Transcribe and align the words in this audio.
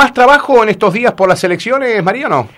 ¿Más 0.00 0.14
trabajo 0.14 0.62
en 0.62 0.70
estos 0.70 0.94
días 0.94 1.12
por 1.12 1.28
las 1.28 1.44
elecciones, 1.44 2.02
María, 2.02 2.24
o 2.24 2.30
no? 2.30 2.48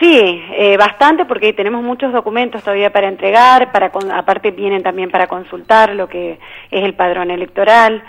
Sí, 0.00 0.42
eh, 0.58 0.76
bastante 0.76 1.24
porque 1.26 1.52
tenemos 1.52 1.80
muchos 1.80 2.12
documentos 2.12 2.60
todavía 2.60 2.92
para 2.92 3.06
entregar, 3.06 3.70
para 3.70 3.92
aparte 4.12 4.50
vienen 4.50 4.82
también 4.82 5.08
para 5.08 5.28
consultar 5.28 5.94
lo 5.94 6.08
que 6.08 6.40
es 6.72 6.84
el 6.84 6.94
padrón 6.94 7.30
electoral, 7.30 8.02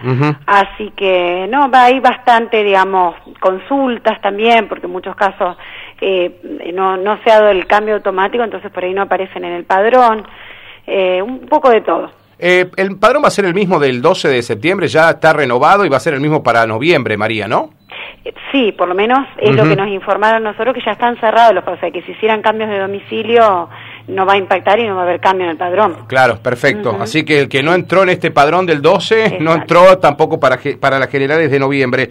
así 0.47 0.91
que 0.95 1.45
no, 1.51 1.69
va 1.69 1.83
hay 1.83 1.99
bastante, 1.99 2.63
digamos, 2.63 3.13
consultas 3.39 4.19
también, 4.21 4.67
porque 4.67 4.87
en 4.87 4.91
muchos 4.91 5.15
casos 5.15 5.55
eh, 6.01 6.71
no, 6.73 6.97
no 6.97 7.19
se 7.23 7.31
ha 7.31 7.41
dado 7.41 7.51
el 7.51 7.67
cambio 7.67 7.93
automático, 7.93 8.43
entonces 8.43 8.71
por 8.71 8.85
ahí 8.85 8.93
no 8.95 9.03
aparecen 9.03 9.45
en 9.45 9.53
el 9.53 9.65
padrón, 9.65 10.25
eh, 10.87 11.21
un 11.21 11.41
poco 11.41 11.69
de 11.69 11.81
todo. 11.81 12.09
el 12.39 12.97
padrón 12.97 13.21
va 13.23 13.27
a 13.27 13.29
ser 13.29 13.45
el 13.45 13.53
mismo 13.53 13.77
del 13.77 14.01
12 14.01 14.29
de 14.29 14.41
septiembre, 14.41 14.87
ya 14.87 15.11
está 15.11 15.31
renovado 15.31 15.85
y 15.85 15.89
va 15.89 15.97
a 15.97 15.99
ser 15.99 16.15
el 16.15 16.21
mismo 16.21 16.41
para 16.41 16.65
noviembre, 16.65 17.17
María, 17.17 17.47
¿no? 17.47 17.69
Sí, 18.51 18.71
por 18.71 18.87
lo 18.87 18.95
menos 18.95 19.27
es 19.37 19.53
lo 19.53 19.63
que 19.63 19.75
nos 19.75 19.89
informaron 19.89 20.43
nosotros, 20.43 20.73
que 20.73 20.81
ya 20.85 20.93
están 20.93 21.19
cerrados 21.19 21.53
los 21.53 21.67
o 21.67 21.77
sea, 21.77 21.91
que 21.91 22.01
si 22.03 22.11
hicieran 22.11 22.41
cambios 22.41 22.69
de 22.69 22.79
domicilio 22.79 23.67
no 24.07 24.25
va 24.25 24.33
a 24.33 24.37
impactar 24.37 24.79
y 24.79 24.87
no 24.87 24.95
va 24.95 25.01
a 25.01 25.03
haber 25.03 25.19
cambio 25.19 25.45
en 25.45 25.51
el 25.51 25.57
padrón. 25.57 25.95
Claro, 26.07 26.37
perfecto. 26.37 26.95
Así 26.99 27.25
que 27.25 27.39
el 27.39 27.49
que 27.49 27.63
no 27.63 27.73
entró 27.73 28.03
en 28.03 28.09
este 28.09 28.31
padrón 28.31 28.65
del 28.65 28.81
12, 28.81 29.39
no 29.39 29.53
entró 29.53 29.97
tampoco 29.97 30.39
para, 30.39 30.59
para 30.79 30.99
las 30.99 31.09
generales 31.09 31.51
de 31.51 31.59
noviembre. 31.59 32.09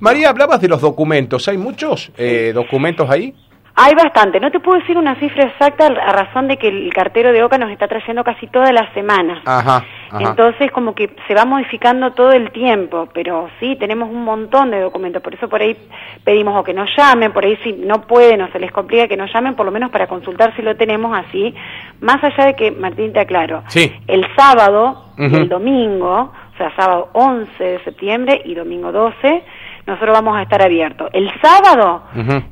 María, 0.00 0.28
hablabas 0.28 0.60
de 0.60 0.68
los 0.68 0.80
documentos. 0.80 1.48
¿Hay 1.48 1.58
muchos 1.58 2.10
eh, 2.16 2.52
documentos 2.54 3.08
ahí? 3.10 3.34
Hay 3.78 3.94
bastante, 3.94 4.40
no 4.40 4.50
te 4.50 4.58
puedo 4.58 4.80
decir 4.80 4.96
una 4.96 5.16
cifra 5.16 5.44
exacta 5.44 5.86
a 5.86 6.12
razón 6.12 6.48
de 6.48 6.56
que 6.56 6.68
el 6.68 6.90
cartero 6.94 7.30
de 7.30 7.42
OCA 7.42 7.58
nos 7.58 7.70
está 7.70 7.86
trayendo 7.86 8.24
casi 8.24 8.46
todas 8.46 8.72
las 8.72 8.90
semanas. 8.94 9.42
Ajá, 9.44 9.84
Entonces 10.18 10.72
como 10.72 10.94
que 10.94 11.10
se 11.28 11.34
va 11.34 11.44
modificando 11.44 12.12
todo 12.12 12.32
el 12.32 12.52
tiempo, 12.52 13.06
pero 13.12 13.50
sí, 13.60 13.76
tenemos 13.76 14.08
un 14.08 14.24
montón 14.24 14.70
de 14.70 14.80
documentos, 14.80 15.22
por 15.22 15.34
eso 15.34 15.50
por 15.50 15.60
ahí 15.60 15.76
pedimos 16.24 16.58
o 16.58 16.64
que 16.64 16.72
nos 16.72 16.88
llamen, 16.96 17.32
por 17.34 17.44
ahí 17.44 17.58
si 17.62 17.74
no 17.74 18.00
pueden 18.06 18.40
o 18.40 18.48
se 18.50 18.58
les 18.58 18.72
complica 18.72 19.08
que 19.08 19.16
nos 19.18 19.30
llamen, 19.30 19.54
por 19.54 19.66
lo 19.66 19.72
menos 19.72 19.90
para 19.90 20.06
consultar 20.06 20.56
si 20.56 20.62
lo 20.62 20.74
tenemos 20.76 21.14
así, 21.14 21.54
más 22.00 22.24
allá 22.24 22.46
de 22.46 22.54
que, 22.54 22.70
Martín, 22.70 23.12
te 23.12 23.20
aclaro, 23.20 23.62
sí. 23.68 23.92
el 24.06 24.26
sábado 24.34 25.04
y 25.18 25.34
el 25.34 25.50
domingo, 25.50 26.32
o 26.54 26.56
sea, 26.56 26.74
sábado 26.76 27.10
11 27.12 27.62
de 27.62 27.84
septiembre 27.84 28.40
y 28.46 28.54
domingo 28.54 28.90
12, 28.90 29.44
nosotros 29.86 30.12
vamos 30.12 30.36
a 30.36 30.42
estar 30.42 30.62
abiertos. 30.62 31.08
El 31.12 31.30
sábado, 31.40 32.02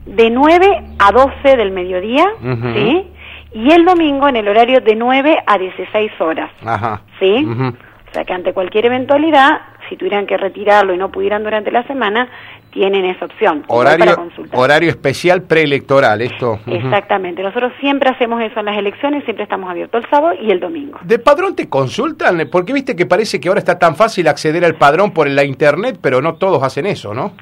de 0.07 0.31
9 0.31 0.85
a 0.99 1.13
12 1.13 1.57
del 1.57 1.73
mediodía, 1.73 2.27
¿sí? 2.75 3.11
Y 3.53 3.73
el 3.73 3.85
domingo 3.85 4.29
en 4.29 4.37
el 4.37 4.49
horario 4.49 4.81
de 4.81 4.95
9 4.95 5.37
a 5.47 5.59
16 5.59 6.13
horas, 6.21 6.51
Ajá. 6.65 7.03
¿sí? 7.21 7.47
O 7.47 8.13
sea 8.13 8.25
que 8.25 8.33
ante 8.33 8.53
cualquier 8.53 8.87
eventualidad, 8.87 9.61
si 9.89 9.97
tuvieran 9.97 10.27
que 10.27 10.37
retirarlo 10.37 10.95
y 10.95 10.99
no 10.99 11.11
pudieran 11.11 11.43
durante 11.43 11.71
la 11.71 11.83
semana, 11.85 12.29
tienen 12.71 13.05
esa 13.05 13.27
opción. 13.27 13.65
Horario, 13.69 14.29
horario 14.53 14.91
especial 14.91 15.43
preelectoral, 15.43 16.21
esto. 16.23 16.59
Exactamente. 16.67 17.43
Nosotros 17.43 17.73
siempre 17.81 18.11
hacemos 18.11 18.43
eso 18.43 18.61
en 18.61 18.67
las 18.67 18.77
elecciones, 18.77 19.25
siempre 19.25 19.45
estamos 19.45 19.71
abiertos 19.71 20.05
el 20.05 20.11
sábado 20.11 20.35
y 20.41 20.51
el 20.51 20.61
domingo. 20.61 20.99
¿De 21.03 21.19
padrón 21.19 21.55
te 21.55 21.69
consultan? 21.69 22.49
Porque 22.51 22.73
viste 22.73 22.97
que 22.97 23.07
parece 23.07 23.41
que 23.41 23.49
ahora 23.49 23.61
está 23.61 23.79
tan 23.79 23.95
fácil 23.95 24.27
acceder 24.29 24.65
al 24.65 24.75
padrón 24.75 25.13
por 25.13 25.29
la 25.29 25.45
internet, 25.45 25.99
pero 26.03 26.21
no 26.21 26.35
todos 26.35 26.63
hacen 26.63 26.87
eso, 26.87 27.15
¿no? 27.15 27.33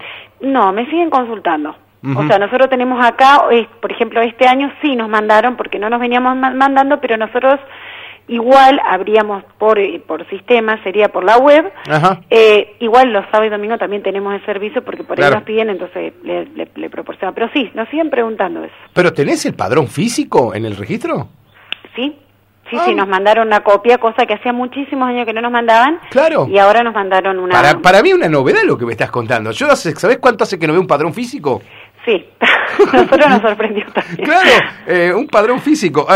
No, 0.41 0.73
me 0.73 0.85
siguen 0.87 1.11
consultando. 1.11 1.75
O 2.17 2.27
sea, 2.27 2.37
nosotros 2.37 2.69
tenemos 2.69 3.03
acá, 3.05 3.45
por 3.81 3.93
ejemplo, 3.93 4.21
este 4.23 4.49
año 4.49 4.73
sí 4.83 4.97
nos 4.97 5.09
mandaron, 5.09 5.57
porque 5.57 5.79
no 5.79 5.89
nos 5.89 6.01
veníamos 6.01 6.37
mandando, 6.37 7.01
pero 7.01 7.17
nosotros 7.17 7.61
igual 8.29 8.81
habríamos 8.85 9.45
por, 9.59 9.79
eh, 9.79 10.03
por 10.07 10.29
sistema, 10.29 10.83
sería 10.83 11.09
por 11.09 11.25
la 11.25 11.39
web. 11.39 11.73
Eh, 12.31 12.77
igual 12.81 13.13
los 13.13 13.25
sábados 13.27 13.47
y 13.47 13.51
domingos 13.51 13.79
también 13.79 14.03
tenemos 14.03 14.35
el 14.35 14.45
servicio 14.45 14.83
porque 14.83 15.05
por 15.05 15.23
ahí 15.23 15.31
nos 15.31 15.43
piden, 15.43 15.71
entonces 15.71 16.13
le, 16.23 16.47
le, 16.47 16.69
le 16.75 16.91
proporcionan. 16.91 17.35
Pero 17.35 17.51
sí, 17.53 17.71
nos 17.75 17.89
siguen 17.89 18.11
preguntando 18.11 18.65
eso. 18.65 18.75
¿Pero 18.93 19.13
tenés 19.13 19.45
el 19.47 19.55
padrón 19.55 19.89
físico 19.89 20.55
en 20.55 20.65
el 20.65 20.77
registro? 20.77 21.29
Sí. 21.95 22.17
Sí, 22.71 22.79
sí, 22.87 22.93
ah. 22.93 22.95
nos 22.95 23.09
mandaron 23.09 23.49
una 23.49 23.61
copia, 23.61 23.99
cosa 23.99 24.25
que 24.25 24.33
hacía 24.33 24.53
muchísimos 24.53 25.07
años 25.07 25.27
que 25.27 25.35
no 25.35 25.43
nos 25.43 25.53
mandaban. 25.53 25.99
Claro. 26.11 26.47
Y 26.49 26.57
ahora 26.57 26.83
nos 26.83 26.95
mandaron 26.95 27.39
una. 27.39 27.55
Para, 27.55 27.81
para 27.81 28.03
mí 28.03 28.15
una 28.15 28.31
novedad 28.31 28.63
lo 28.65 28.79
que 28.79 28.87
me 28.87 28.93
estás 28.93 29.11
contando. 29.11 29.51
Yo, 29.51 29.75
¿sabés 29.77 30.19
cuánto 30.19 30.45
hace 30.45 30.59
que 30.59 30.67
no 30.67 30.73
veo 30.73 30.81
un 30.81 30.87
padrón 30.87 31.13
físico? 31.13 31.61
Sí, 32.05 32.27
nosotros 32.93 33.29
nos 33.29 33.43
sorprendió 33.43 33.85
también. 33.93 34.29
Claro, 34.29 34.51
eh, 34.87 35.13
un 35.15 35.29
padrón 35.29 35.61
físico. 35.61 36.07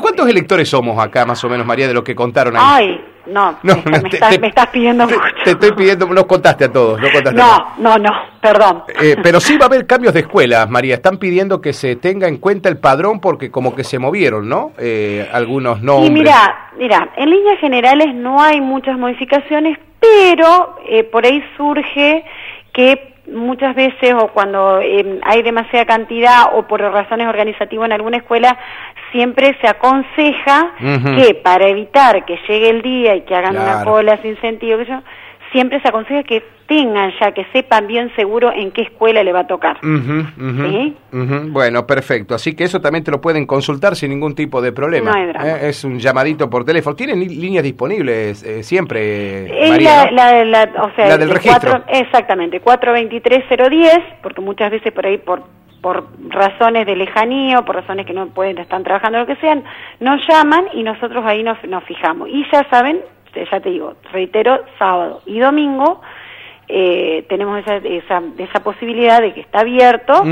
¿Cuántos 0.00 0.28
electores 0.28 0.68
somos 0.68 0.98
acá, 0.98 1.24
más 1.24 1.42
o 1.44 1.48
menos, 1.48 1.64
María, 1.64 1.86
de 1.86 1.94
lo 1.94 2.02
que 2.02 2.16
contaron 2.16 2.56
ahí? 2.56 2.62
Ay, 2.64 3.04
no, 3.26 3.56
me, 3.62 3.72
estás, 3.72 4.68
pidiendo 4.68 5.04
mucho. 5.04 5.20
Te 5.44 5.50
estoy 5.52 5.72
pidiendo, 5.72 6.06
nos 6.06 6.26
contaste 6.26 6.64
a 6.64 6.72
todos. 6.72 7.00
No, 7.32 7.74
no, 7.78 7.98
no, 7.98 8.10
perdón. 8.40 8.84
Eh, 9.00 9.16
pero 9.22 9.40
sí 9.40 9.56
va 9.56 9.64
a 9.64 9.68
haber 9.68 9.86
cambios 9.86 10.14
de 10.14 10.20
escuelas, 10.20 10.68
María. 10.68 10.94
Están 10.94 11.18
pidiendo 11.18 11.60
que 11.60 11.72
se 11.72 11.96
tenga 11.96 12.28
en 12.28 12.38
cuenta 12.38 12.68
el 12.68 12.78
padrón 12.78 13.20
porque 13.20 13.50
como 13.50 13.74
que 13.74 13.84
se 13.84 13.98
movieron, 13.98 14.48
¿no? 14.48 14.72
Eh, 14.78 15.28
algunos 15.32 15.80
no. 15.82 16.04
Y 16.04 16.10
mira, 16.10 16.70
mira, 16.76 17.10
en 17.16 17.30
líneas 17.30 17.58
generales 17.60 18.14
no 18.14 18.40
hay 18.40 18.60
muchas 18.60 18.98
modificaciones, 18.98 19.78
pero 20.00 20.76
por 21.10 21.24
ahí 21.24 21.42
surge 21.56 22.24
que 22.72 23.15
muchas 23.28 23.74
veces 23.74 24.14
o 24.14 24.28
cuando 24.28 24.80
em, 24.80 25.20
hay 25.22 25.42
demasiada 25.42 25.84
cantidad 25.84 26.54
o 26.54 26.66
por 26.66 26.80
razones 26.80 27.26
organizativas 27.26 27.86
en 27.86 27.92
alguna 27.92 28.18
escuela, 28.18 28.56
siempre 29.12 29.56
se 29.60 29.68
aconseja 29.68 30.72
que 31.16 31.34
para 31.42 31.68
evitar 31.68 32.24
que 32.24 32.38
llegue 32.48 32.70
el 32.70 32.82
día 32.82 33.16
y 33.16 33.22
que 33.22 33.34
hagan 33.34 33.56
una 33.56 33.84
cola 33.84 34.18
sin 34.22 34.40
sentido, 34.40 34.78
que 34.78 34.86
siempre 35.56 35.80
se 35.80 35.88
aconseja 35.88 36.22
que 36.22 36.44
tengan 36.66 37.10
ya, 37.18 37.32
que 37.32 37.46
sepan 37.46 37.86
bien 37.86 38.14
seguro 38.14 38.52
en 38.52 38.72
qué 38.72 38.82
escuela 38.82 39.22
le 39.22 39.32
va 39.32 39.40
a 39.40 39.46
tocar. 39.46 39.78
Bueno, 41.48 41.86
perfecto. 41.86 42.34
Así 42.34 42.54
que 42.54 42.64
eso 42.64 42.78
también 42.82 43.02
te 43.02 43.10
lo 43.10 43.22
pueden 43.22 43.46
consultar 43.46 43.96
sin 43.96 44.10
ningún 44.10 44.34
tipo 44.34 44.60
de 44.60 44.72
problema. 44.72 45.12
¿Eh? 45.18 45.68
Es 45.68 45.82
un 45.84 45.98
llamadito 45.98 46.50
por 46.50 46.66
teléfono. 46.66 46.94
¿Tienen 46.94 47.20
líneas 47.20 47.64
disponibles 47.64 48.42
eh, 48.42 48.62
siempre? 48.62 49.70
Es 49.70 49.82
la, 49.82 50.10
la, 50.44 50.68
o 50.82 50.94
sea, 50.94 51.16
del 51.16 51.30
registro. 51.30 51.82
exactamente, 51.88 52.62
423-010, 52.62 54.02
porque 54.22 54.42
muchas 54.42 54.70
veces 54.70 54.92
por 54.92 55.06
ahí, 55.06 55.16
por 55.16 55.42
por 55.80 56.08
razones 56.30 56.84
de 56.84 56.96
lejanía 56.96 57.60
o 57.60 57.64
por 57.64 57.76
razones 57.76 58.06
que 58.06 58.12
no 58.12 58.26
pueden, 58.26 58.58
están 58.58 58.82
trabajando, 58.82 59.20
lo 59.20 59.26
que 59.26 59.36
sean, 59.36 59.62
nos 60.00 60.20
llaman 60.26 60.64
y 60.72 60.82
nosotros 60.82 61.24
ahí 61.24 61.44
nos, 61.44 61.62
nos 61.64 61.84
fijamos. 61.84 62.28
Y 62.28 62.44
ya 62.50 62.68
saben, 62.70 63.00
ya 63.44 63.60
te 63.60 63.70
digo, 63.70 63.94
reitero, 64.12 64.64
sábado 64.78 65.22
y 65.26 65.38
domingo, 65.38 66.00
eh, 66.68 67.24
tenemos 67.28 67.60
esa, 67.60 67.76
esa, 67.76 68.22
esa, 68.38 68.60
posibilidad 68.64 69.20
de 69.20 69.32
que 69.32 69.40
está 69.40 69.60
abierto 69.60 70.24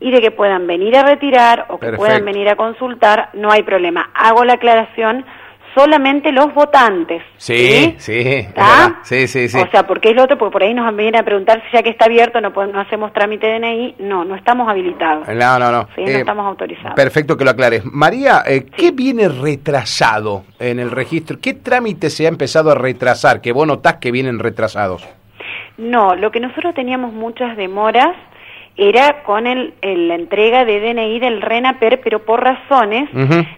y 0.00 0.10
de 0.10 0.20
que 0.22 0.30
puedan 0.30 0.66
venir 0.66 0.96
a 0.96 1.02
retirar 1.02 1.66
o 1.68 1.78
que 1.78 1.92
puedan 1.92 2.24
venir 2.24 2.48
a 2.48 2.56
consultar, 2.56 3.28
no 3.34 3.50
hay 3.50 3.62
problema. 3.62 4.10
Hago 4.14 4.44
la 4.44 4.54
aclaración 4.54 5.26
solamente 5.74 6.32
los 6.32 6.52
votantes. 6.54 7.22
Sí, 7.36 7.94
sí, 7.98 8.46
sí, 9.04 9.26
sí, 9.26 9.48
sí, 9.48 9.58
O 9.58 9.70
sea, 9.70 9.86
porque 9.86 10.10
es 10.10 10.16
lo 10.16 10.24
otro, 10.24 10.38
porque 10.38 10.52
por 10.52 10.62
ahí 10.62 10.74
nos 10.74 10.94
vienen 10.96 11.20
a 11.20 11.24
preguntar 11.24 11.62
si 11.64 11.76
ya 11.76 11.82
que 11.82 11.90
está 11.90 12.06
abierto 12.06 12.40
no, 12.40 12.50
no 12.50 12.80
hacemos 12.80 13.12
trámite 13.12 13.46
de 13.46 13.58
DNI. 13.58 13.94
No, 14.00 14.24
no 14.24 14.34
estamos 14.34 14.68
habilitados. 14.68 15.28
No, 15.28 15.58
no, 15.58 15.72
no. 15.72 15.88
Sí, 15.94 16.02
no 16.02 16.08
eh, 16.08 16.18
estamos 16.20 16.46
autorizados. 16.46 16.94
Perfecto 16.94 17.36
que 17.36 17.44
lo 17.44 17.50
aclares. 17.50 17.84
María, 17.84 18.42
eh, 18.46 18.66
¿qué 18.76 18.90
viene 18.90 19.28
retrasado 19.28 20.44
en 20.58 20.78
el 20.78 20.90
registro? 20.90 21.38
¿Qué 21.40 21.54
trámite 21.54 22.10
se 22.10 22.26
ha 22.26 22.28
empezado 22.28 22.70
a 22.70 22.74
retrasar 22.74 23.40
que 23.40 23.52
vos 23.52 23.66
notás 23.66 23.96
que 23.96 24.10
vienen 24.10 24.38
retrasados? 24.38 25.08
No, 25.78 26.14
lo 26.14 26.30
que 26.30 26.40
nosotros 26.40 26.74
teníamos 26.74 27.12
muchas 27.12 27.56
demoras 27.56 28.14
era 28.76 29.22
con 29.24 29.46
el, 29.46 29.74
la 29.82 30.14
entrega 30.14 30.64
de 30.64 30.80
DNI 30.80 31.18
del 31.20 31.42
RENAPER, 31.42 32.00
pero 32.02 32.24
por 32.24 32.42
razones 32.42 33.08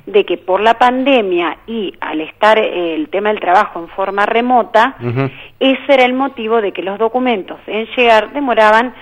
de 0.06 0.25
que 0.25 0.38
por 0.38 0.60
la 0.60 0.75
pandemia 0.75 1.58
y 1.66 1.94
al 2.00 2.20
estar 2.20 2.58
el 2.58 3.08
tema 3.08 3.28
del 3.28 3.41
trabajo 3.41 3.78
en 3.80 3.88
forma 3.88 4.26
remota, 4.26 4.97
ese 5.60 5.84
era 5.88 6.04
el 6.04 6.14
motivo 6.14 6.60
de 6.60 6.72
que 6.72 6.82
los 6.82 6.98
documentos 6.98 7.58
en 7.66 7.86
llegar 7.97 8.32
demoraban 8.32 8.94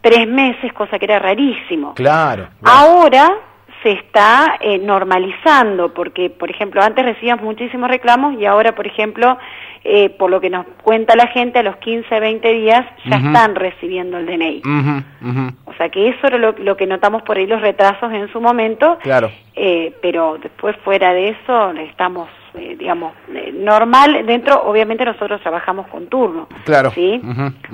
tres 0.00 0.26
meses, 0.26 0.72
cosa 0.72 0.98
que 0.98 1.04
era 1.04 1.18
rarísimo. 1.18 1.94
Claro. 1.94 2.48
Ahora 2.62 3.28
se 3.82 3.92
está 3.92 4.58
eh, 4.60 4.78
normalizando, 4.78 5.94
porque, 5.94 6.30
por 6.30 6.50
ejemplo, 6.50 6.82
antes 6.82 7.04
recibíamos 7.04 7.44
muchísimos 7.44 7.88
reclamos 7.88 8.38
y 8.38 8.44
ahora, 8.44 8.74
por 8.74 8.86
ejemplo, 8.86 9.38
eh, 9.84 10.10
por 10.10 10.30
lo 10.30 10.40
que 10.40 10.50
nos 10.50 10.66
cuenta 10.82 11.16
la 11.16 11.28
gente, 11.28 11.60
a 11.60 11.62
los 11.62 11.76
15, 11.76 12.20
20 12.20 12.52
días 12.52 12.84
ya 13.06 13.16
están 13.16 13.54
recibiendo 13.54 14.18
el 14.18 14.26
DNI. 14.26 14.62
O 15.64 15.72
sea 15.74 15.88
que 15.88 16.08
eso 16.08 16.26
era 16.26 16.36
lo, 16.36 16.76
que 16.76 16.86
notamos 16.86 17.22
por 17.22 17.38
ahí 17.38 17.46
los 17.46 17.62
retrasos 17.62 18.12
en 18.12 18.30
su 18.32 18.40
momento. 18.40 18.98
Claro. 19.02 19.30
Eh, 19.54 19.94
pero 20.02 20.36
después, 20.38 20.76
fuera 20.84 21.12
de 21.14 21.30
eso, 21.30 21.72
estamos 21.72 22.28
digamos, 22.52 23.12
normal, 23.54 24.26
dentro, 24.26 24.60
obviamente 24.64 25.04
nosotros 25.04 25.40
trabajamos 25.40 25.86
con 25.86 26.08
turno. 26.08 26.48
Claro. 26.64 26.90
¿Sí? 26.90 27.20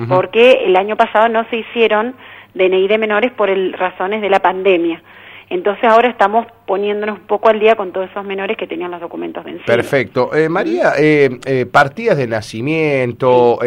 Porque 0.06 0.64
el 0.66 0.76
año 0.76 0.96
pasado 0.96 1.30
no 1.30 1.44
se 1.48 1.56
hicieron 1.56 2.14
DNI 2.52 2.86
de 2.86 2.98
menores 2.98 3.32
por 3.32 3.48
el, 3.48 3.72
razones 3.72 4.20
de 4.20 4.28
la 4.28 4.40
pandemia. 4.40 5.02
Entonces 5.48 5.84
ahora 5.84 6.08
estamos 6.08 6.46
poniéndonos 6.66 7.20
un 7.20 7.26
poco 7.26 7.48
al 7.48 7.60
día 7.60 7.76
con 7.76 7.92
todos 7.92 8.10
esos 8.10 8.24
menores 8.24 8.56
que 8.56 8.66
tenían 8.66 8.90
los 8.90 9.00
documentos 9.00 9.44
vencidos. 9.44 9.66
Perfecto. 9.66 10.34
Eh, 10.34 10.48
María, 10.48 10.92
eh, 10.98 11.38
eh, 11.46 11.66
partidas 11.66 12.18
de 12.18 12.26
nacimiento 12.26 13.58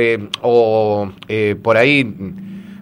o 0.41 1.11
por 1.63 1.77
ahí 1.77 2.03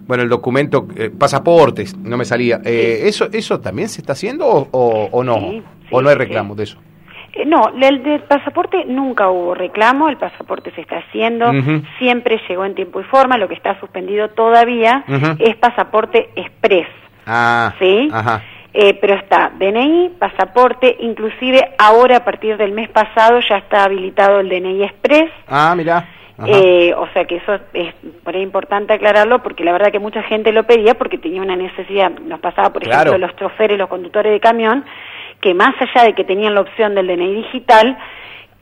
bueno, 0.08 0.22
el 0.22 0.30
documento, 0.30 0.88
eh, 0.96 1.10
pasaportes, 1.10 1.94
no 1.98 2.16
me 2.16 2.24
salía. 2.24 2.60
Eh, 2.64 3.02
¿eso, 3.02 3.28
¿Eso 3.30 3.60
también 3.60 3.90
se 3.90 4.00
está 4.00 4.14
haciendo 4.14 4.46
o, 4.46 5.22
no? 5.22 5.62
¿O 5.90 6.00
no 6.00 6.08
hay 6.08 6.14
reclamo 6.14 6.54
de 6.54 6.64
eso? 6.64 6.78
Eh, 7.34 7.44
no, 7.44 7.60
el 7.78 8.02
del 8.02 8.22
pasaporte 8.22 8.86
nunca 8.86 9.28
hubo 9.28 9.54
reclamo, 9.54 10.08
el 10.08 10.16
pasaporte 10.16 10.70
se 10.70 10.80
está 10.80 10.96
haciendo, 10.96 11.52
siempre 11.98 12.40
llegó 12.48 12.64
en 12.64 12.74
tiempo 12.74 13.02
y 13.02 13.04
forma, 13.04 13.36
lo 13.36 13.48
que 13.48 13.54
está 13.54 13.78
suspendido 13.80 14.30
todavía 14.30 15.04
es 15.38 15.54
pasaporte 15.56 16.30
express. 16.36 16.88
Ah, 17.26 17.74
¿sí? 17.78 18.08
Ajá. 18.10 18.42
Pero 18.72 19.14
está 19.14 19.50
DNI, 19.58 20.16
pasaporte, 20.18 20.96
inclusive 21.00 21.74
ahora 21.78 22.18
a 22.18 22.24
partir 22.24 22.56
del 22.56 22.72
mes 22.72 22.88
pasado 22.90 23.40
ya 23.48 23.56
está 23.56 23.84
habilitado 23.84 24.40
el 24.40 24.48
DNI 24.48 24.84
Express. 24.84 25.30
Ah, 25.48 25.74
mira. 25.76 26.06
Eh, 26.46 26.94
o 26.96 27.08
sea 27.12 27.24
que 27.24 27.36
eso 27.36 27.58
es 27.72 27.92
por 28.22 28.36
ahí 28.36 28.42
importante 28.42 28.92
aclararlo 28.92 29.42
porque 29.42 29.64
la 29.64 29.72
verdad 29.72 29.90
que 29.90 29.98
mucha 29.98 30.22
gente 30.22 30.52
lo 30.52 30.62
pedía 30.64 30.94
porque 30.94 31.18
tenía 31.18 31.42
una 31.42 31.56
necesidad, 31.56 32.12
nos 32.12 32.38
pasaba 32.38 32.72
por 32.72 32.86
ejemplo 32.86 33.18
los 33.18 33.34
choferes, 33.34 33.76
los 33.76 33.88
conductores 33.88 34.30
de 34.30 34.38
camión, 34.38 34.84
que 35.40 35.52
más 35.52 35.74
allá 35.80 36.04
de 36.04 36.14
que 36.14 36.22
tenían 36.22 36.54
la 36.54 36.60
opción 36.60 36.94
del 36.94 37.08
DNI 37.08 37.34
digital, 37.34 37.98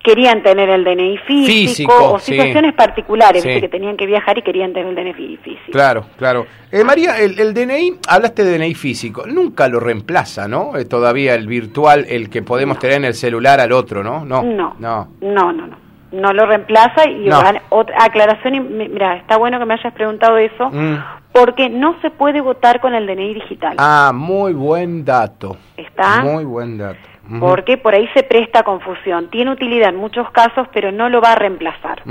querían 0.07 0.41
tener 0.45 0.71
el 0.71 0.85
DNI 0.85 1.19
físico, 1.19 2.13
o 2.13 2.19
situaciones 2.21 2.75
particulares, 2.75 3.43
que 3.43 3.69
tenían 3.69 3.97
que 3.97 4.07
viajar 4.07 4.39
y 4.39 4.43
querían 4.43 4.73
tener 4.73 4.87
el 4.87 4.95
DNI 4.95 5.37
físico. 5.39 5.73
Claro, 5.73 6.07
claro. 6.17 6.47
Eh, 6.71 6.85
María, 6.85 7.19
el, 7.19 7.39
el, 7.41 7.53
DNI, 7.53 7.99
hablaste 8.09 8.45
de 8.45 8.57
DNI 8.57 8.75
físico, 8.75 9.25
nunca 9.27 9.67
lo 9.67 9.81
reemplaza, 9.81 10.47
¿no? 10.47 10.77
Eh, 10.77 10.85
todavía 10.85 11.35
el 11.35 11.49
virtual, 11.49 12.07
el 12.09 12.31
que 12.31 12.43
podemos 12.43 12.79
tener 12.79 12.99
en 12.99 13.07
el 13.07 13.15
celular 13.15 13.59
al 13.59 13.73
otro, 13.73 14.05
¿no? 14.05 14.25
No, 14.25 14.45
no, 14.45 14.77
no, 14.79 15.09
no. 15.21 15.53
no 15.53 15.87
no 16.13 16.33
lo 16.33 16.47
reemplaza 16.47 17.09
y 17.09 17.29
otra 17.69 18.05
aclaración 18.05 18.55
y 18.55 18.61
mira 18.61 19.17
está 19.17 19.37
bueno 19.37 19.59
que 19.59 19.67
me 19.67 19.75
hayas 19.75 19.93
preguntado 19.93 20.39
eso 20.39 20.71
mm. 20.71 20.95
porque 21.33 21.69
no 21.69 22.01
se 22.01 22.11
puede 22.11 22.41
votar 22.41 22.81
con 22.81 22.95
el 22.95 23.07
DNI 23.07 23.35
digital 23.35 23.75
ah 23.77 24.13
muy 24.15 24.53
buen 24.53 25.05
dato 25.05 25.57
está 25.77 26.23
muy 26.23 26.45
buen 26.45 26.79
dato 26.79 27.01
porque 27.41 27.77
por 27.77 27.95
ahí 27.95 28.09
se 28.15 28.23
presta 28.23 28.63
confusión. 28.63 29.29
Tiene 29.31 29.53
utilidad 29.53 29.91
en 29.91 29.97
muchos 29.97 30.31
casos, 30.31 30.69
pero 30.73 30.93
no 30.93 31.09
lo 31.09 31.21
va 31.21 31.33
a 31.33 31.35
reemplazar. 31.37 32.03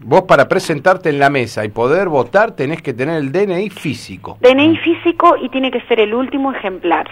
Vos 0.00 0.22
para 0.22 0.48
presentarte 0.48 1.08
en 1.08 1.18
la 1.18 1.30
mesa 1.30 1.64
y 1.64 1.68
poder 1.68 2.08
votar 2.08 2.52
tenés 2.52 2.82
que 2.82 2.92
tener 2.92 3.16
el 3.16 3.32
DNI 3.32 3.70
físico. 3.70 4.38
DNI 4.40 4.76
físico 4.78 5.36
y 5.40 5.48
tiene 5.48 5.70
que 5.70 5.80
ser 5.82 6.00
el 6.00 6.14
último 6.14 6.52
ejemplar. 6.52 7.08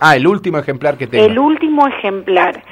Ah, 0.00 0.16
el 0.16 0.26
último 0.26 0.58
ejemplar 0.58 0.96
que 0.96 1.06
tenga. 1.06 1.24
El 1.24 1.38
último 1.38 1.86
ejemplar. 1.86 2.62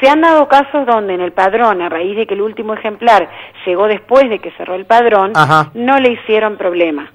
Se 0.00 0.08
han 0.08 0.20
dado 0.20 0.48
casos 0.48 0.86
donde 0.86 1.14
en 1.14 1.20
el 1.20 1.32
padrón, 1.32 1.82
a 1.82 1.88
raíz 1.88 2.16
de 2.16 2.26
que 2.26 2.34
el 2.34 2.42
último 2.42 2.74
ejemplar 2.74 3.28
llegó 3.66 3.86
después 3.86 4.28
de 4.28 4.38
que 4.38 4.50
cerró 4.52 4.74
el 4.74 4.86
padrón, 4.86 5.32
no 5.74 5.98
le 5.98 6.12
hicieron 6.12 6.56
problema 6.56 7.10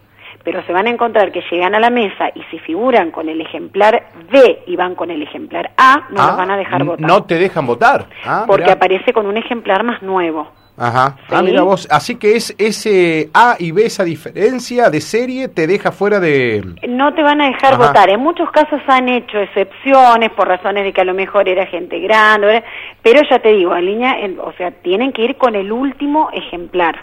pero 0.47 0.63
se 0.63 0.71
van 0.71 0.87
a 0.87 0.89
encontrar 0.89 1.33
que 1.33 1.43
llegan 1.51 1.75
a 1.75 1.79
la 1.81 1.89
mesa 1.89 2.29
y 2.33 2.41
si 2.43 2.57
figuran 2.59 3.11
con 3.11 3.27
el 3.27 3.41
ejemplar 3.41 4.11
B 4.31 4.63
y 4.65 4.77
van 4.77 4.95
con 4.95 5.11
el 5.11 5.21
ejemplar 5.21 5.71
A, 5.75 6.07
no 6.09 6.21
los 6.21 6.31
ah, 6.31 6.35
van 6.37 6.51
a 6.51 6.55
dejar 6.55 6.85
votar. 6.85 7.05
No 7.05 7.25
te 7.25 7.35
dejan 7.35 7.67
votar. 7.67 8.05
Ah, 8.25 8.45
porque 8.47 8.71
aparece 8.71 9.11
con 9.11 9.25
un 9.25 9.35
ejemplar 9.35 9.83
más 9.83 10.01
nuevo. 10.01 10.47
Ajá. 10.77 11.17
Ah, 11.29 11.41
mira 11.41 11.63
vos. 11.63 11.87
Así 11.89 12.15
que 12.15 12.35
es 12.35 12.55
ese 12.59 13.29
A 13.33 13.55
y 13.57 13.71
B, 13.71 13.85
esa 13.85 14.03
diferencia 14.03 14.89
de 14.91 15.01
serie, 15.01 15.47
te 15.47 15.65
deja 15.65 15.91
fuera 15.91 16.19
de. 16.19 16.63
No 16.87 17.13
te 17.13 17.23
van 17.23 17.41
a 17.41 17.47
dejar 17.47 17.77
votar. 17.77 18.09
En 18.09 18.19
muchos 18.19 18.51
casos 18.51 18.79
han 18.87 19.09
hecho 19.09 19.39
excepciones 19.39 20.29
por 20.31 20.47
razones 20.47 20.83
de 20.83 20.93
que 20.93 21.01
a 21.01 21.05
lo 21.05 21.15
mejor 21.15 21.49
era 21.49 21.65
gente 21.65 21.99
grande, 21.99 22.63
pero 23.01 23.21
ya 23.27 23.39
te 23.39 23.49
digo, 23.49 23.75
en 23.75 23.85
línea, 23.85 24.15
o 24.43 24.53
sea, 24.53 24.71
tienen 24.71 25.11
que 25.11 25.23
ir 25.23 25.35
con 25.37 25.55
el 25.55 25.71
último 25.71 26.29
ejemplar. 26.31 26.99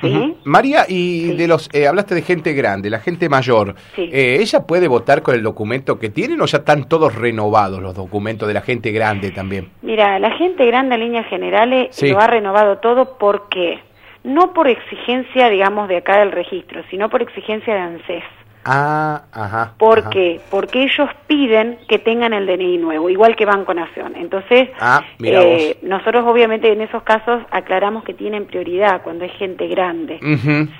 ¿sí? 0.00 0.34
María, 0.44 0.86
y 0.88 1.34
de 1.34 1.46
los. 1.46 1.68
Eh, 1.74 1.86
hablaste 1.86 2.14
de 2.14 2.22
gente 2.22 2.54
grande, 2.54 2.88
la 2.88 3.00
gente 3.00 3.28
mayor. 3.28 3.74
Eh, 3.96 4.38
¿Ella 4.40 4.66
puede 4.66 4.88
votar 4.88 5.22
con 5.22 5.34
el 5.34 5.42
documento 5.42 5.98
que 5.98 6.08
tienen 6.08 6.40
o 6.40 6.46
ya 6.46 6.58
están 6.58 6.88
todos 6.88 7.14
renovados 7.14 7.82
los 7.82 7.94
documentos 7.94 8.48
de 8.48 8.54
la 8.54 8.62
gente 8.62 8.92
grande 8.92 9.30
también? 9.30 9.68
Mira, 9.82 10.18
la 10.18 10.30
gente 10.36 10.64
grande 10.66 10.94
en 10.94 11.00
líneas 11.02 11.26
generales 11.26 12.02
lo 12.02 12.18
ha 12.18 12.26
renovado 12.26 12.78
todo 12.78 13.09
¿Por 13.18 13.48
qué? 13.48 13.80
No 14.22 14.52
por 14.52 14.68
exigencia, 14.68 15.48
digamos, 15.48 15.88
de 15.88 15.98
acá 15.98 16.18
del 16.18 16.32
registro, 16.32 16.82
sino 16.90 17.08
por 17.08 17.22
exigencia 17.22 17.74
de 17.74 17.80
ANSES. 17.80 18.24
Ah, 18.64 19.22
ajá. 19.32 19.74
¿Por 19.78 20.10
qué? 20.10 20.38
Porque 20.50 20.82
ellos 20.82 21.08
piden 21.26 21.78
que 21.88 21.98
tengan 21.98 22.34
el 22.34 22.46
DNI 22.46 22.76
nuevo, 22.76 23.08
igual 23.08 23.34
que 23.34 23.46
Banco 23.46 23.72
Nación. 23.72 24.12
Entonces, 24.16 24.68
ah, 24.78 25.02
eh, 25.22 25.78
nosotros 25.82 26.24
obviamente 26.26 26.70
en 26.70 26.82
esos 26.82 27.02
casos 27.02 27.42
aclaramos 27.50 28.04
que 28.04 28.12
tienen 28.12 28.44
prioridad 28.44 29.00
cuando 29.02 29.24
es 29.24 29.32
gente 29.32 29.66
grande. 29.66 30.18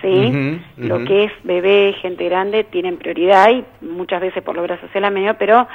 ¿Sí? 0.02 0.60
Lo 0.76 1.04
que 1.04 1.24
es 1.24 1.32
bebé, 1.42 1.94
gente 2.02 2.24
grande, 2.26 2.64
tienen 2.64 2.98
prioridad 2.98 3.48
y 3.50 3.64
muchas 3.80 4.20
veces 4.20 4.42
por 4.42 4.58
obra 4.58 4.78
social 4.80 5.04
a 5.06 5.10
medio, 5.10 5.34
pero 5.38 5.66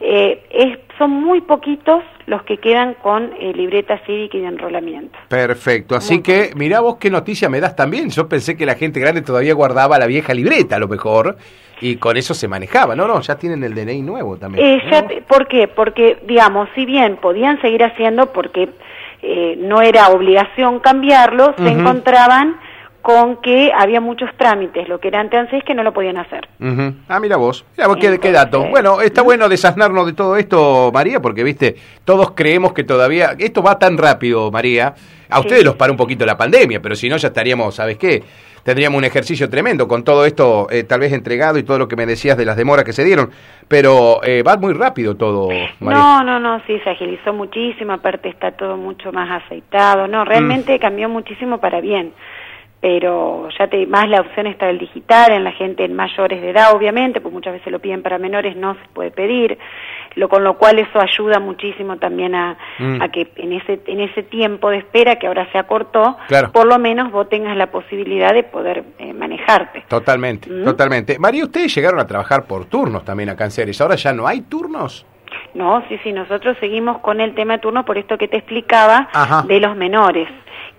eh, 0.00 0.44
es, 0.50 0.78
son 0.98 1.10
muy 1.10 1.40
poquitos 1.40 2.02
los 2.26 2.42
que 2.44 2.58
quedan 2.58 2.94
con 2.94 3.32
eh, 3.38 3.52
libreta 3.54 3.98
cívica 4.06 4.36
y 4.36 4.40
de 4.40 4.48
enrolamiento. 4.48 5.18
Perfecto, 5.28 5.94
así 5.94 6.22
que 6.22 6.50
mira 6.56 6.80
vos 6.80 6.96
qué 6.96 7.10
noticia 7.10 7.48
me 7.48 7.60
das 7.60 7.76
también. 7.76 8.10
Yo 8.10 8.28
pensé 8.28 8.56
que 8.56 8.66
la 8.66 8.74
gente 8.74 9.00
grande 9.00 9.22
todavía 9.22 9.54
guardaba 9.54 9.98
la 9.98 10.06
vieja 10.06 10.34
libreta 10.34 10.76
a 10.76 10.78
lo 10.78 10.88
mejor 10.88 11.36
y 11.80 11.96
con 11.96 12.16
eso 12.16 12.34
se 12.34 12.48
manejaba. 12.48 12.94
No, 12.96 13.06
no, 13.06 13.20
ya 13.20 13.36
tienen 13.36 13.62
el 13.64 13.74
DNI 13.74 14.02
nuevo 14.02 14.36
también. 14.36 14.80
Eh, 14.80 15.22
¿Por 15.26 15.48
qué? 15.48 15.68
Porque, 15.68 16.18
digamos, 16.26 16.68
si 16.74 16.86
bien 16.86 17.16
podían 17.16 17.60
seguir 17.60 17.84
haciendo 17.84 18.32
porque 18.32 18.70
eh, 19.22 19.56
no 19.58 19.82
era 19.82 20.08
obligación 20.08 20.80
cambiarlo, 20.80 21.54
se 21.56 21.68
encontraban 21.68 22.56
con 23.04 23.36
que 23.42 23.70
había 23.76 24.00
muchos 24.00 24.30
trámites, 24.38 24.88
lo 24.88 24.98
que 24.98 25.08
era 25.08 25.20
antes 25.20 25.62
que 25.62 25.74
no 25.74 25.82
lo 25.82 25.92
podían 25.92 26.16
hacer. 26.16 26.48
Ah, 27.06 27.20
mira 27.20 27.36
vos, 27.36 27.62
mira 27.76 27.86
vos 27.86 27.98
qué, 27.98 28.32
dato. 28.32 28.66
Bueno, 28.70 29.02
está 29.02 29.20
bueno 29.20 29.46
desasnarnos 29.46 30.06
de 30.06 30.14
todo 30.14 30.38
esto, 30.38 30.90
María, 30.90 31.20
porque, 31.20 31.44
viste, 31.44 31.76
todos 32.06 32.30
creemos 32.30 32.72
que 32.72 32.82
todavía, 32.82 33.36
esto 33.38 33.62
va 33.62 33.78
tan 33.78 33.98
rápido, 33.98 34.50
María, 34.50 34.94
a 35.28 35.40
ustedes 35.40 35.62
los 35.62 35.76
para 35.76 35.92
un 35.92 35.98
poquito 35.98 36.24
la 36.24 36.38
pandemia, 36.38 36.80
pero 36.80 36.96
si 36.96 37.10
no 37.10 37.18
ya 37.18 37.28
estaríamos, 37.28 37.74
¿sabes 37.74 37.98
qué? 37.98 38.22
Tendríamos 38.62 38.96
un 38.96 39.04
ejercicio 39.04 39.50
tremendo 39.50 39.86
con 39.86 40.02
todo 40.02 40.24
esto 40.24 40.68
eh, 40.70 40.84
tal 40.84 41.00
vez 41.00 41.12
entregado 41.12 41.58
y 41.58 41.62
todo 41.62 41.78
lo 41.78 41.86
que 41.86 41.96
me 41.96 42.06
decías 42.06 42.38
de 42.38 42.46
las 42.46 42.56
demoras 42.56 42.86
que 42.86 42.94
se 42.94 43.04
dieron, 43.04 43.28
pero 43.68 44.24
eh, 44.24 44.42
va 44.42 44.56
muy 44.56 44.72
rápido 44.72 45.14
todo, 45.14 45.48
María. 45.80 46.00
No, 46.00 46.24
no, 46.24 46.40
no, 46.40 46.62
sí, 46.66 46.80
se 46.82 46.88
agilizó 46.88 47.34
muchísimo, 47.34 47.92
aparte 47.92 48.30
está 48.30 48.52
todo 48.52 48.78
mucho 48.78 49.12
más 49.12 49.44
aceitado, 49.44 50.08
no, 50.08 50.24
realmente 50.24 50.74
mm. 50.76 50.80
cambió 50.80 51.10
muchísimo 51.10 51.58
para 51.58 51.82
bien 51.82 52.14
pero 52.84 53.48
ya 53.58 53.66
te 53.66 53.86
más 53.86 54.10
la 54.10 54.20
opción 54.20 54.46
está 54.46 54.66
del 54.66 54.76
digital 54.76 55.32
en 55.32 55.42
la 55.42 55.52
gente 55.52 55.86
en 55.86 55.94
mayores 55.96 56.42
de 56.42 56.50
edad 56.50 56.76
obviamente 56.76 57.22
pues 57.22 57.32
muchas 57.32 57.54
veces 57.54 57.72
lo 57.72 57.78
piden 57.78 58.02
para 58.02 58.18
menores 58.18 58.56
no 58.56 58.74
se 58.74 58.80
puede 58.92 59.10
pedir 59.10 59.56
lo 60.16 60.28
con 60.28 60.44
lo 60.44 60.58
cual 60.58 60.78
eso 60.78 61.00
ayuda 61.00 61.40
muchísimo 61.40 61.96
también 61.96 62.34
a, 62.34 62.58
mm. 62.78 63.00
que 63.10 63.30
en 63.36 63.54
ese 63.54 63.80
en 63.86 64.00
ese 64.00 64.22
tiempo 64.24 64.68
de 64.68 64.76
espera 64.76 65.16
que 65.16 65.28
ahora 65.28 65.50
se 65.50 65.56
acortó 65.56 66.18
por 66.52 66.66
lo 66.66 66.78
menos 66.78 67.10
vos 67.10 67.26
tengas 67.30 67.56
la 67.56 67.70
posibilidad 67.70 68.34
de 68.34 68.42
poder 68.42 68.84
eh, 68.98 69.14
manejarte. 69.14 69.84
Totalmente 69.88 70.50
¿Mm? 70.50 70.64
totalmente. 70.64 71.18
María 71.18 71.44
ustedes 71.44 71.74
llegaron 71.74 72.00
a 72.00 72.06
trabajar 72.06 72.44
por 72.44 72.66
turnos 72.66 73.02
también 73.02 73.30
acá 73.30 73.44
en 73.44 73.50
Ceres 73.50 73.80
ahora 73.80 73.94
ya 73.94 74.12
no 74.12 74.26
hay 74.26 74.42
turnos 74.42 75.06
no, 75.54 75.82
sí, 75.88 75.98
sí, 76.02 76.12
nosotros 76.12 76.56
seguimos 76.60 76.98
con 76.98 77.20
el 77.20 77.34
tema 77.34 77.54
de 77.54 77.58
turnos 77.60 77.84
por 77.84 77.96
esto 77.96 78.18
que 78.18 78.28
te 78.28 78.36
explicaba 78.36 79.08
de 79.46 79.60
los 79.60 79.74
menores 79.74 80.28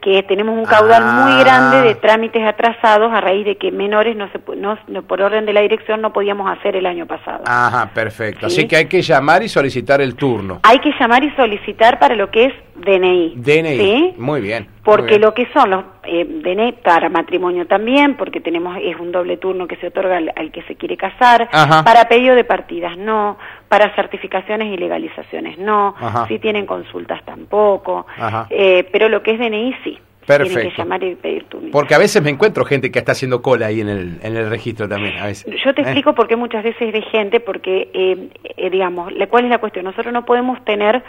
que 0.06 0.22
tenemos 0.22 0.56
un 0.56 0.66
caudal 0.66 1.04
muy 1.04 1.32
ah. 1.34 1.40
grande 1.40 1.82
de 1.88 1.96
trámites 1.96 2.46
atrasados 2.46 3.12
a 3.12 3.22
raíz 3.22 3.44
de 3.44 3.58
que 3.58 3.72
menores 3.72 4.16
no 4.16 4.30
se 4.30 4.40
no, 4.56 5.02
por 5.02 5.20
orden 5.20 5.48
de 5.48 5.54
la 5.54 5.62
dirección 5.62 6.00
no 6.00 6.14
podíamos 6.14 6.48
hacer 6.48 6.76
el 6.76 6.86
año 6.86 7.08
pasado. 7.08 7.44
Ajá, 7.48 7.90
perfecto. 7.92 8.46
Así 8.46 8.68
que 8.68 8.76
hay 8.76 8.86
que 8.86 9.02
llamar 9.02 9.42
y 9.42 9.50
solicitar 9.50 10.02
el 10.02 10.14
turno. 10.16 10.60
Hay 10.62 10.78
que 10.78 10.92
llamar 11.00 11.24
y 11.24 11.32
solicitar 11.32 11.98
para 11.98 12.16
lo 12.16 12.30
que 12.30 12.46
es 12.46 12.54
DNI. 12.76 13.34
DNI. 13.36 13.78
¿sí? 13.78 14.14
Muy 14.18 14.42
bien. 14.42 14.68
Porque 14.86 15.18
lo 15.18 15.34
que 15.34 15.48
son 15.52 15.72
los 15.72 15.84
eh, 16.04 16.24
DNI 16.24 16.74
para 16.84 17.10
matrimonio 17.10 17.66
también, 17.66 18.16
porque 18.16 18.40
tenemos 18.40 18.78
es 18.80 18.96
un 18.98 19.12
doble 19.12 19.38
turno 19.38 19.68
que 19.68 19.78
se 19.78 19.88
otorga 19.88 20.18
al, 20.18 20.52
que 20.52 20.62
se 20.64 20.76
quiere 20.76 20.96
casar, 20.96 21.50
para 21.84 22.08
pedido 22.08 22.36
de 22.36 22.44
partidas 22.44 22.96
no, 22.96 23.38
para 23.68 23.94
certificaciones 23.96 24.72
y 24.72 24.78
legalizaciones 24.78 25.58
no, 25.58 25.96
si 26.28 26.38
tienen 26.38 26.68
consultas 26.68 27.26
tampoco, 27.26 28.06
eh, 28.52 28.88
pero 28.92 29.10
lo 29.10 29.24
que 29.24 29.32
es 29.32 29.40
DNI 29.40 29.76
sí. 29.84 30.00
Perfecto. 30.26 30.54
Tienen 30.54 30.72
que 30.72 30.78
llamar 30.78 31.04
y 31.04 31.16
pedir 31.16 31.44
turno. 31.46 31.70
Porque 31.72 31.94
a 31.96 31.98
veces 31.98 32.22
me 32.22 32.30
encuentro 32.30 32.66
gente 32.66 32.92
que 32.92 33.00
está 33.00 33.12
haciendo 33.12 33.42
cola 33.42 33.68
ahí 33.68 33.82
en 33.82 33.90
el, 33.90 34.20
en 34.22 34.36
el 34.36 34.50
registro 34.50 34.88
también. 34.88 35.18
A 35.20 35.28
veces. 35.28 35.54
Yo 35.64 35.74
te 35.74 35.82
¿Eh? 35.82 35.84
explico 35.84 36.14
por 36.16 36.28
qué 36.28 36.36
muchas 36.36 36.64
veces 36.64 36.92
de 36.92 37.02
gente, 37.04 37.40
porque, 37.40 37.90
eh, 37.94 38.70
digamos, 38.70 39.14
¿cuál 39.30 39.46
es 39.46 39.50
la 39.50 39.60
cuestión? 39.60 39.86
Nosotros 39.86 40.14
no 40.14 40.26
podemos 40.26 40.64
tener, 40.66 41.04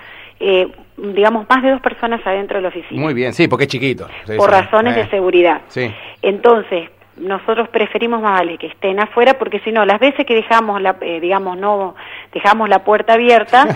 digamos, 0.96 1.48
más 1.48 1.62
de 1.62 1.70
dos 1.70 1.80
personas 1.80 2.20
adentro 2.26 2.58
de 2.58 2.62
la 2.62 2.68
oficina. 2.68 3.00
Muy 3.00 3.14
bien, 3.14 3.32
sí, 3.32 3.48
porque 3.48 3.64
es 3.64 3.70
chiquito. 3.70 4.08
por 4.36 4.50
razones 4.50 4.94
de 4.96 5.08
seguridad. 5.08 5.62
Sí. 5.68 5.90
Entonces, 6.22 6.90
nosotros 7.18 7.68
preferimos 7.68 8.20
más 8.20 8.40
vale 8.40 8.58
que 8.58 8.66
estén 8.66 9.00
afuera 9.00 9.34
porque 9.38 9.60
si 9.60 9.72
no, 9.72 9.84
las 9.84 9.98
veces 9.98 10.26
que 10.26 10.34
dejamos, 10.34 10.80
la, 10.82 10.92
digamos, 10.92 11.56
no 11.56 11.94
dejamos 12.32 12.68
la 12.68 12.84
puerta 12.84 13.14
abierta, 13.14 13.66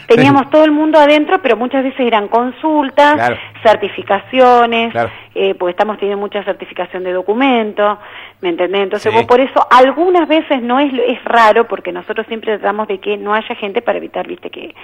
teníamos 0.06 0.50
todo 0.50 0.64
el 0.64 0.72
mundo 0.72 0.98
adentro, 0.98 1.40
pero 1.40 1.56
muchas 1.56 1.82
veces 1.82 2.00
eran 2.00 2.28
consultas, 2.28 3.38
certificaciones, 3.62 4.94
eh, 5.34 5.54
pues 5.54 5.72
estamos 5.72 5.98
teniendo 5.98 6.20
mucha 6.20 6.44
certificación 6.44 7.04
de 7.04 7.12
documentos, 7.12 7.98
¿me 8.40 8.50
entendés? 8.50 8.82
Entonces 8.82 9.12
vos 9.12 9.24
por 9.24 9.40
eso 9.40 9.66
algunas 9.70 10.28
veces 10.28 10.62
no 10.62 10.78
es, 10.80 10.92
es 10.92 11.24
raro, 11.24 11.66
porque 11.66 11.92
nosotros 11.92 12.26
siempre 12.26 12.58
tratamos 12.58 12.88
de 12.88 12.98
que 12.98 13.16
no 13.16 13.34
haya 13.34 13.54
gente 13.54 13.80
para 13.82 13.98
evitar, 13.98 14.26
viste, 14.26 14.50
que 14.50 14.74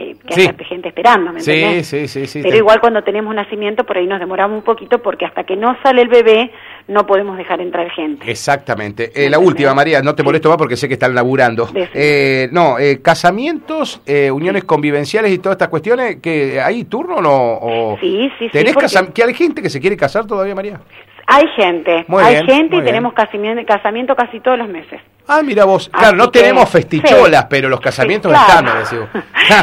que 0.00 0.34
haya 0.34 0.54
gente 0.64 0.88
esperando, 0.88 1.32
¿me 1.32 1.40
sí, 1.40 1.84
sí, 1.84 2.08
sí, 2.08 2.26
sí, 2.26 2.40
Pero 2.42 2.56
igual 2.56 2.80
cuando 2.80 3.02
tenemos 3.02 3.34
nacimiento 3.34 3.84
por 3.84 3.98
ahí 3.98 4.06
nos 4.06 4.18
demoramos 4.18 4.56
un 4.56 4.64
poquito 4.64 5.02
porque 5.02 5.26
hasta 5.26 5.44
que 5.44 5.56
no 5.56 5.76
sale 5.82 6.02
el 6.02 6.08
bebé 6.08 6.50
no 6.90 7.06
podemos 7.06 7.38
dejar 7.38 7.60
entrar 7.60 7.88
gente. 7.92 8.28
Exactamente. 8.28 9.12
Eh, 9.14 9.30
la 9.30 9.38
última, 9.38 9.72
María, 9.72 10.02
no 10.02 10.14
te 10.14 10.24
molesto 10.24 10.48
más 10.48 10.58
porque 10.58 10.76
sé 10.76 10.88
que 10.88 10.94
están 10.94 11.14
laburando. 11.14 11.68
Eh, 11.94 12.48
no, 12.50 12.78
eh, 12.78 13.00
casamientos, 13.00 14.02
eh, 14.06 14.30
uniones 14.30 14.64
convivenciales 14.64 15.30
y 15.32 15.38
todas 15.38 15.54
estas 15.54 15.68
cuestiones, 15.68 16.16
que 16.16 16.60
¿hay 16.60 16.84
turno 16.84 17.20
no? 17.20 17.30
o 17.32 17.96
Sí, 18.00 18.30
sí, 18.38 18.48
¿tenés 18.50 18.74
sí. 18.88 18.98
¿Que 19.14 19.22
hay 19.22 19.34
gente 19.34 19.62
que 19.62 19.70
se 19.70 19.80
quiere 19.80 19.96
casar 19.96 20.26
todavía, 20.26 20.54
María? 20.54 20.80
Hay 21.26 21.46
gente, 21.54 22.04
hay 22.08 22.44
gente 22.44 22.76
y 22.76 22.82
tenemos 22.82 23.12
casamiento, 23.12 23.64
casamiento 23.64 24.16
casi 24.16 24.40
todos 24.40 24.58
los 24.58 24.68
meses. 24.68 25.00
Ah, 25.32 25.42
mira 25.44 25.64
vos. 25.64 25.88
Claro, 25.88 26.16
no 26.16 26.28
tenemos 26.28 26.68
festicholas, 26.68 27.46
pero 27.48 27.68
los 27.68 27.78
casamientos 27.80 28.32
están, 28.32 28.64
me 28.64 28.72
decís. 28.72 28.98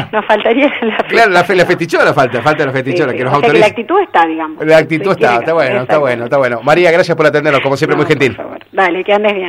Nos 0.12 0.24
faltaría 0.24 0.72
la 0.80 0.96
Claro, 0.96 1.30
la, 1.30 1.44
la 1.46 1.66
festichola 1.66 2.14
falta, 2.14 2.40
falta 2.40 2.64
la 2.64 2.72
festichola, 2.72 3.12
que 3.12 3.22
nos 3.22 3.34
o 3.36 3.40
que 3.42 3.52
la 3.52 3.66
actitud 3.66 4.00
está, 4.00 4.26
digamos. 4.26 4.64
La 4.64 4.78
actitud 4.78 5.12
está, 5.12 5.36
está 5.36 5.52
bueno, 5.52 5.82
está 5.82 5.98
bueno, 5.98 6.24
está 6.24 6.38
bueno. 6.38 6.60
María, 6.62 6.90
gracias 6.90 7.14
por 7.14 7.26
atendernos, 7.26 7.60
como 7.60 7.76
siempre, 7.76 7.96
muy 7.98 8.06
gentil. 8.06 8.34
Dale, 8.72 9.04
que 9.04 9.12
andes 9.12 9.34
bien. 9.34 9.46